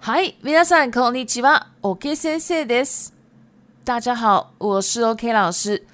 [0.00, 1.68] 嗨，皆さんこんにちは。
[1.82, 3.12] OK 先生です。
[3.84, 5.86] 大家好，我是 OK 老师。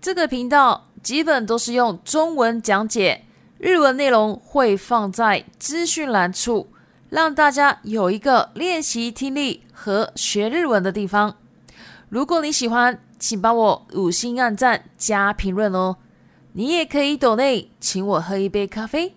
[0.00, 3.22] 这个频道基本都是用中文讲解，
[3.58, 6.68] 日文内容会放在资讯栏处，
[7.08, 11.36] 让大家有一个练习听力和学日文的地方。
[12.10, 15.96] 如果你喜欢，请帮我五星按赞加评论哦。
[16.52, 19.14] 你也可以抖内请我喝一杯咖啡。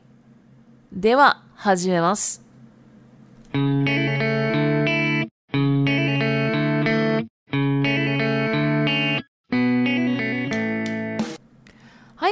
[0.90, 2.40] では始めます。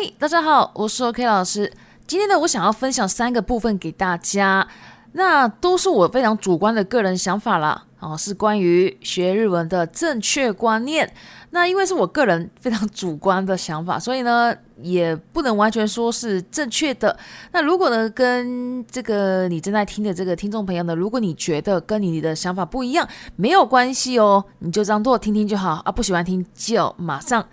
[0.03, 1.71] 嗨，大家好，我是 OK 老师。
[2.07, 4.67] 今天呢，我想要分享三个部分给大家，
[5.13, 7.85] 那都是我非常主观的个人想法啦。
[7.99, 11.13] 哦，是关于学日文的正确观念。
[11.51, 17.15] 那因为是我个人非常主观的想法，所以呢，也不能完全说是正确的。
[17.53, 23.07] 那如果呢，跟这个你正在听的这个听众朋友呢，如果你觉得跟你的想法不一样，
[23.37, 25.93] 没有关系哦，你就当做听听就好啊。
[25.93, 27.45] 不喜欢听就马上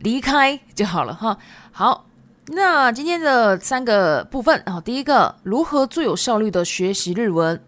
[0.00, 1.38] 离开就好了哈。
[1.72, 2.06] 好，
[2.48, 7.60] 那今天的三个部分啊，第一个，如何最有效率的学习日文。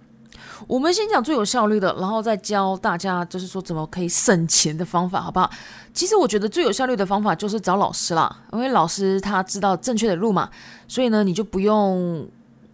[0.68, 5.50] 我们先讲最有效率的，然后再教大家，就是说怎么可以省钱的方法，好不好？
[5.94, 10.50] 其实我觉得最有效率的方法就是找老师啦，因为老师他知道正确的路嘛，
[10.86, 12.28] 所以呢，你就不用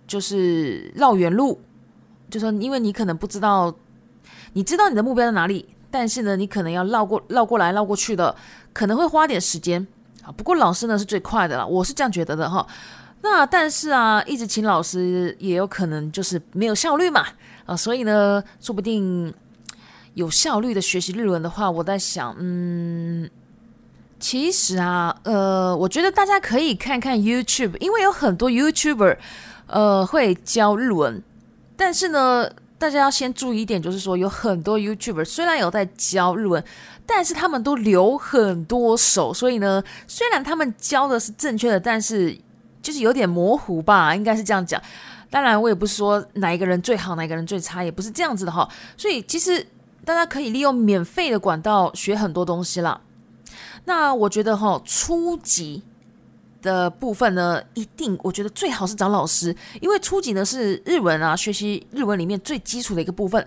[0.06, 1.60] 就是绕远路，
[2.28, 3.72] 就说因为你可能不知道，
[4.54, 5.64] 你知道你的目标在哪里，
[5.98, 8.36] 但是呢，你可能要绕过绕过来绕过去的，
[8.74, 9.86] 可能会花点时间
[10.22, 10.28] 啊。
[10.30, 12.66] 不过老师呢是最快的啦，我是这样觉得的哈。
[13.22, 17.24] 那但是啊，一直请老师也有可能就是没有效率嘛。
[17.64, 19.32] 啊，所以呢，说不定
[20.12, 23.30] 有效率的学习日文的话，我在想，嗯，
[24.20, 29.16] 其实啊，呃，我觉得大家可以看看 YouTube，因为有很多 YouTuber，
[29.68, 31.22] 呃，会教日文。
[31.74, 36.62] 但是呢，大家要先注意一点，就是说，有很多 YouTuber 虽然有在教日文，
[37.06, 42.38] 但是他们都留很多手，所以呢，虽然他们教的是正确的，但是
[42.82, 44.80] 就是有点模糊吧，应该是这样讲。
[45.30, 48.68] 当然，我也不是说哪一个人最好，哪一个人最差，也不是这样子的哈。
[48.96, 49.66] 所以其实
[50.04, 53.00] 大家可以利用免费的管道学很多东西啦。
[53.86, 55.82] 那我觉得哈，初级
[56.66, 63.46] 的部分呢，一定我觉得最好是找老师，因为初级呢是日文啊，学习日文里面最基础的一个部分。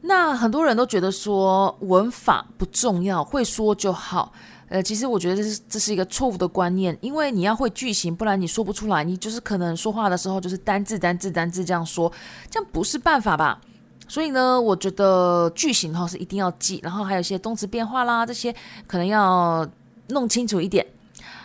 [0.00, 4.32] 那很多人都觉得说文法不重要，会说就好。
[4.68, 12.12] 呃，其实我觉得这是这是一个错误的观念，因为你要会句型，不然你说不出来，你就是可能说话的时候就是单字单字单字这样说，
[12.50, 13.58] 这样不是办法吧？
[14.06, 18.54] 所以呢，我觉得句型哈是一定要记，然后还有一些动词变化啦，这些
[18.86, 19.66] 可能要
[20.08, 20.86] 弄清楚一点。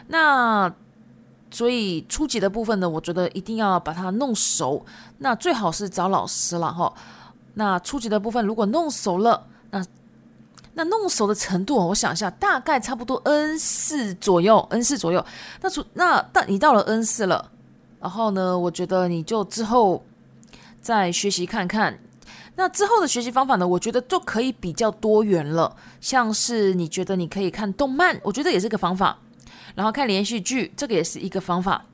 [0.08, 0.74] 那
[1.54, 4.84] 所以初级的部分呢，我觉得一定要把它弄熟，
[5.20, 6.92] 那最好是找老师了哈。
[7.54, 9.86] 那初级的部分如果弄熟了，那
[10.74, 15.24] 那弄熟的程度，我想一下，大概差不多 N 四左右，N 四左右。
[15.62, 17.52] 那出那到你到了 N 四了，
[18.00, 20.04] 然后呢，我觉得你就之后
[20.82, 22.00] 再学习看看。
[22.56, 25.76] 那之后的学习方法呢，我觉得就可以比较多元了。
[26.02, 29.20] 像是你觉得你可以看动漫，我觉得也是个方法。
[29.76, 31.86] 然后看连续剧，这个也是一个方法。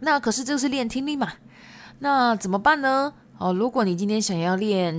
[0.00, 1.32] 那可是这是练听力嘛？
[1.98, 3.12] 那怎么办呢？
[3.38, 4.94] 哦，如果你今天想要练，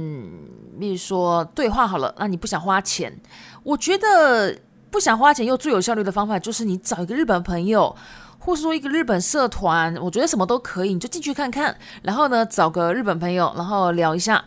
[0.79, 3.15] 比如说对话好了，那你不想花钱，
[3.63, 4.55] 我觉得
[4.89, 7.95] 不想花钱又最有效率的方法就是你找一个日本朋友，
[8.39, 14.43] 或是说一个日本社团，我觉得什么都可以，你就进去看看，然后呢找个日本朋友，然后聊一下。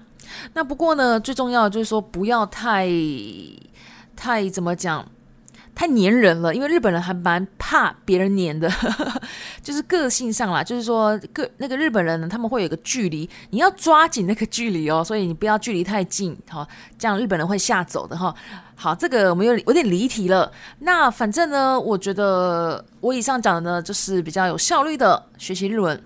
[0.54, 2.88] 那不过呢，最重要的就是说不要太
[4.16, 5.06] 太怎么讲。
[5.74, 8.70] 太黏人了，因为日本人还蛮怕别人黏的，
[9.60, 18.32] 就是个性上啦，就是说个那个日本人呢，他们会有个距离，你要抓紧那个距离哦，所以你不要距离太近，好，这样日本人会吓走的哈。
[18.76, 20.50] 好，这个我们有有点离题了。
[20.78, 26.00] 那反正呢，我觉得我以上讲的呢，就是比较有效率的学习日文。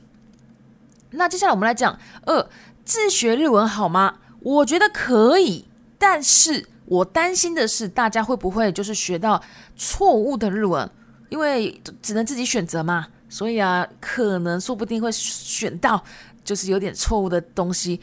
[1.11, 2.49] 那接下来我们来讲二
[2.85, 4.15] 自学日文好吗？
[4.41, 5.67] 我觉得可以，
[5.99, 6.67] 但是。
[6.88, 9.40] 我担心的是，大家会不会就是学到
[9.76, 10.90] 错误的日文？
[11.29, 16.02] 因为只能自己选择嘛，所以啊，可能说不定会选到
[16.43, 18.00] 就是有点错误的东西。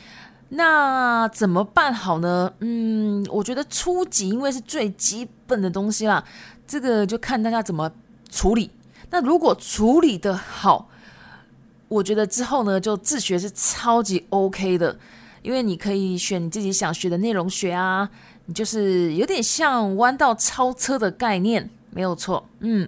[0.50, 2.54] 那怎么办好呢？
[2.60, 6.24] 嗯，我觉得初级因为是最基本的东西啦，
[6.68, 7.92] 这个就看大家怎么
[8.30, 8.70] 处理。
[9.10, 10.88] 那如果处理的好，
[11.88, 14.96] 我觉得之后呢，就自学是超级 OK 的，
[15.46, 18.10] 因为你可以选你自己想学的内容学啊。
[18.48, 22.48] 你就是有点像弯道超车的概念，没有错。
[22.60, 22.88] 嗯，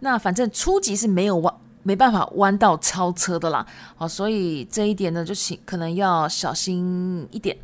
[0.00, 1.54] 那反正初级是没有弯，
[1.84, 3.64] 没办法弯道超车的啦。
[3.94, 7.56] 好，所以这一点呢，就请可能要小心一点。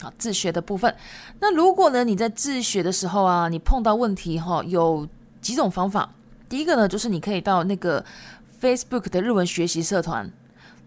[0.00, 0.94] 好，自学的部分。
[1.40, 5.08] 那如果呢，你在自学的时候啊，你碰到问题哈，有
[5.40, 6.14] 几种方法。
[6.48, 8.04] 第一个呢，就是你可以到那个
[8.60, 10.30] Facebook 的日文学习社团。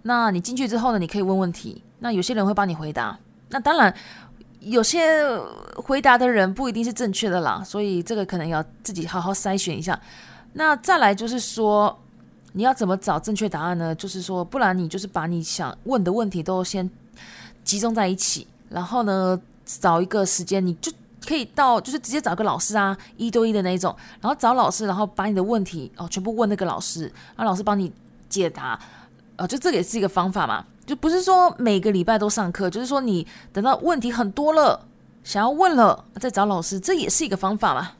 [0.07, 1.81] 那你进去之后呢，你可以问问题。
[1.97, 3.17] 那有些人会帮你回答。
[3.49, 3.91] 那当然，
[4.59, 5.25] 有些
[5.75, 9.99] 回答的人不一定是正确的啦，所以这个可能要自己好好筛选一下。
[10.53, 11.97] 那再来就是说，
[12.53, 13.95] 你要怎么找正确答案呢？
[13.95, 16.87] 就是说，不然你就是把你想问的问题都先
[17.63, 18.45] 集中在一起。
[18.69, 20.91] 然后呢，找一个时间，你就
[21.25, 23.95] 可以到，就是直接找个老师啊，一对一的那一种。
[24.21, 27.91] 然后找老师，然后把你的问题哦全部问那个老师，让老师帮你
[28.29, 28.79] 解答。
[29.37, 34.87] 呃，就这也是一个方法嘛，就不是说每个礼拜都上课，就是说你等到问题很多了，
[35.23, 37.91] 想要问了再找老师，这也是一个方法嘛。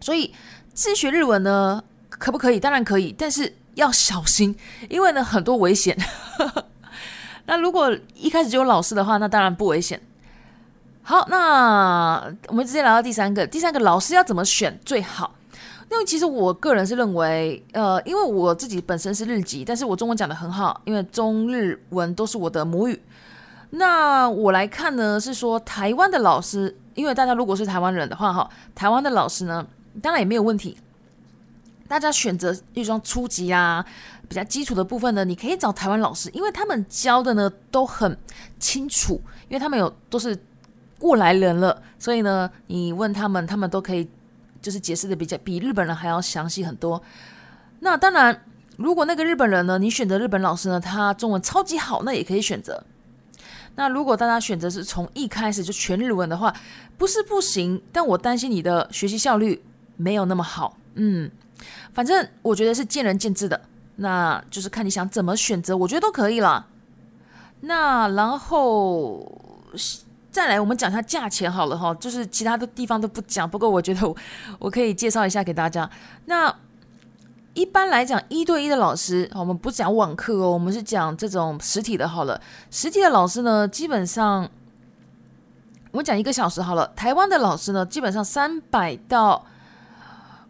[0.00, 0.32] 所以
[0.72, 2.58] 自学日文呢，可不可以？
[2.58, 4.56] 当然可以，但是要小心，
[4.88, 5.96] 因为呢很多危险。
[7.46, 10.00] 那如果一开始就有老师的话，那当然不危险。
[11.02, 13.46] 好，那我们直接来到第三个。
[13.46, 15.34] 第三个老师要怎么选最好？
[15.90, 23.00] 因为其实我个人是认为，呃，因为我自己本身是日籍，但是我中文讲的很好，因为中日文都是我的母语。
[23.70, 29.66] 那我来看呢，是说台湾的老师，因为大家如果是台湾人的话，哈，台湾的老师呢，
[30.00, 30.76] 当然也没有问题。
[31.88, 33.84] 大家选择一双初级啊。
[34.28, 38.16] 比较基础的部分呢，你可以找台湾老师，因为他们教的呢都很
[38.60, 40.38] 清楚，因为他们有都是
[41.00, 44.08] 过来人了，所以呢，你问他们，他们都可以
[44.60, 47.02] 就是解释的比较比日本人还要详细很多。
[47.80, 48.44] 那当然，
[48.76, 52.82] 如果那个日本人呢，你选择日本老师呢，他中文超级好，那也可以选择。
[53.76, 56.54] 那如果大家选择是从一开始就全日文的话，
[56.98, 59.62] 不是不行，但我担心你的学习效率
[59.96, 60.76] 没有那么好。
[60.94, 61.30] 嗯，
[61.92, 63.60] 反正我觉得是见仁见智的。
[63.96, 66.66] 那就是看你想怎么选择，我觉得都可以了。
[67.60, 69.30] 那然后
[70.30, 73.48] 再来，我们讲一下价钱好了哈，就是其他的地方都不讲。
[73.48, 74.16] 不过我觉得我
[74.58, 75.88] 我可以介绍一下给大家。
[76.26, 76.54] 那
[77.54, 82.06] 一般来讲，一对一的老师，我们不讲网课哦，我们是讲这种实体的。
[82.08, 82.40] 好了，
[82.70, 84.48] 实体的老师呢，基本上
[85.92, 86.86] 我讲一个小时好了。
[86.96, 89.44] 台湾的老师呢，基本上三百到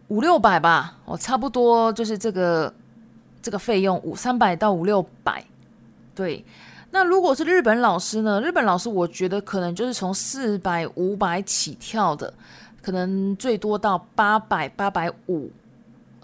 [0.09, 2.73] 五六百吧，我差不多就是这个。
[3.43, 5.43] 这个费用五三百到五六百，
[6.13, 6.45] 对。
[6.91, 8.39] 那如果是日本老师呢？
[8.41, 12.33] 日本老师我觉得可能就是从四百五百起跳的，
[12.81, 15.49] 可能最多到八百八百五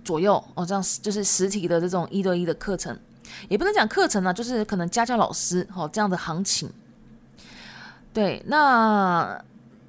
[0.03, 0.65] 左右哦。
[0.65, 2.97] 这样就是实体的这种一对一的课程，
[3.49, 6.69] 也不能讲课程啊，就是可能家教老师哦这样的行情。
[8.13, 9.41] 对，那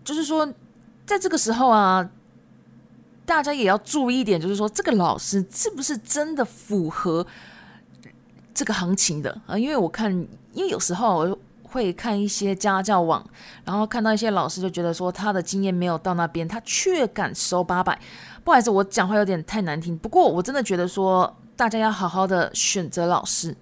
[0.04, 0.46] 就是说
[1.04, 2.08] 在这个时候啊。
[3.28, 7.26] 大家也要注意一点，就是说这个老师是不是真的符合
[8.58, 9.56] 这个行情的啊？
[9.56, 10.10] 因为我看，
[10.52, 13.24] 因为有时候我会看一些家教网，
[13.64, 17.96] 然后看到一些老师就觉得说他的经验没有到那边，他却敢收八百。
[18.42, 19.96] 不好意思，我讲话有点太难听。
[19.98, 23.56] 不过我真的觉得说，大家要好好的选择老师。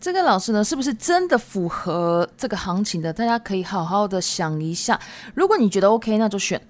[0.00, 3.12] 这个老师呢，是不是真的符合这个行情的？
[3.12, 5.00] 大家可以好好的想一下。
[5.36, 6.60] 如果你觉得 OK，那就选。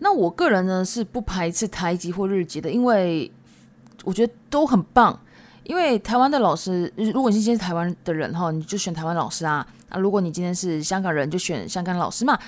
[0.00, 3.30] 那我个人呢是不排斥台籍或日籍的，因为
[4.02, 5.20] 我觉得都很棒。
[5.64, 12.38] 因为台湾的老师，如果你今天是台湾的人哈，你就选台湾老师啊；啊，如果你今天是香港人，就选香港老师嘛，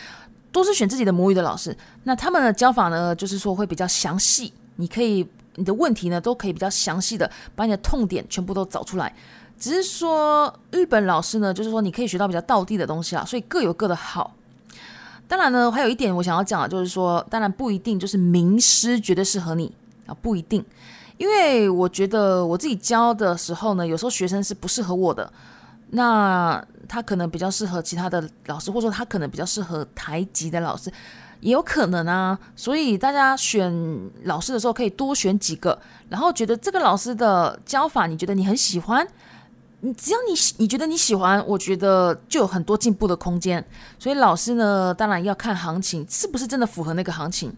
[0.50, 1.76] 都是选自己的母语的老师。
[2.02, 9.14] 那他们的教法呢，就是说会比较详细，你可以你的问题呢都可以比较详细的把你的痛点全部都找出来。
[9.56, 14.34] 只是说日本老师呢，就是说你可以学到比较道地的东西啊，所以各有各的好。
[15.26, 19.72] 当然呢，还有一点我想要讲的，就是说，当然不一定就是名师绝对适合你
[20.06, 20.62] 啊，不一定，
[21.16, 25.32] 因为我觉得我自己教的时候呢，有时候学生是不适合我的，
[25.90, 30.92] 那他可能比较适合其他的老师，或者说他可能比较适合台籍的老师，
[31.40, 32.38] 也有可能啊。
[32.56, 33.72] 所以大家选
[34.24, 35.78] 老师的时候可以多选几个，
[36.08, 39.06] 然后觉得这个老师的教法你觉得你很喜欢。
[39.80, 43.62] 你只要你你觉得你喜欢，我觉得就有很多进步的空间。
[43.98, 47.54] 所以老师呢，当然要看行情是不是真的符合那个行情，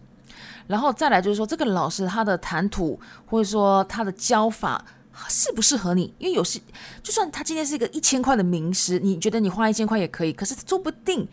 [0.67, 4.83] 然后再来就是说这个老师他的谈吐或者说他的教法
[5.27, 6.13] 适不适合你。
[6.19, 6.59] 因为有时
[7.01, 11.27] 就算他今天是一个一千块的名师，你觉得你花一千块也可以，可是说不定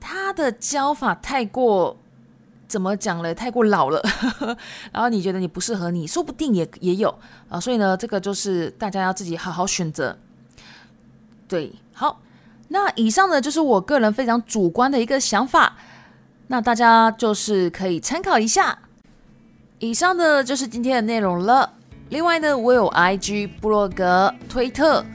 [0.00, 1.96] 他的教法太过
[2.68, 3.32] 怎么讲嘞？
[3.32, 4.02] 太过老了，
[4.92, 7.16] 然后你觉得你不适合你，说不定也也有
[7.48, 7.60] 啊。
[7.60, 10.18] 所以呢，这个就是大家要自己好好选择。
[11.46, 12.20] 对，好，
[12.68, 15.76] 那以上呢就是我个人非常主观的一个想法，
[16.47, 18.77] 那大家就是可以参考一下。
[19.79, 21.73] 以上的就是今天的内容了。
[22.09, 25.05] 另外呢，我有 IG、部落格、推特、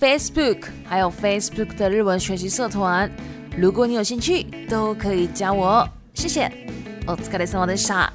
[0.00, 3.10] Facebook，还有 Facebook 的日文学习社团。
[3.56, 5.88] 如果你有兴趣，都可以加我哦。
[6.14, 6.50] 谢谢。
[7.06, 8.10] お疲れ様でした。